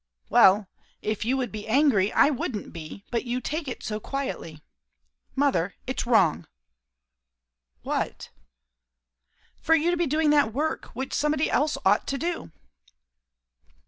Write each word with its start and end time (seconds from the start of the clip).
"Well, 0.29 0.67
if 1.03 1.23
you 1.25 1.37
would 1.37 1.51
be 1.51 1.67
angry, 1.67 2.11
I 2.11 2.31
wouldn't 2.31 2.73
be; 2.73 3.05
but 3.11 3.23
you 3.23 3.39
take 3.39 3.67
it 3.67 3.83
so 3.83 3.99
quietly. 3.99 4.59
Mother, 5.35 5.75
it's 5.85 6.07
wrong!" 6.07 6.47
"What?" 7.83 8.31
"For 9.61 9.75
you 9.75 9.91
to 9.91 9.97
be 9.97 10.07
doing 10.07 10.31
that 10.31 10.53
work, 10.53 10.85
which 10.95 11.13
somebody 11.13 11.51
else 11.51 11.77
ought 11.85 12.07
to 12.07 12.17
do." 12.17 12.51